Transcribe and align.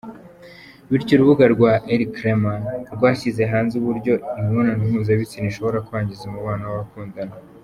bityo 0.91 1.11
urubuga 1.15 1.45
rwa 1.55 1.73
elcrema 1.93 2.53
rwashyize 2.93 3.41
hanze 3.51 3.73
uburyo 3.81 4.13
imibonano 4.37 4.81
mpuzabitsina 4.89 5.47
ishobora 5.51 5.83
kwangiza 5.87 6.23
umubano 6.25 6.63
w’abakundana. 6.67 7.35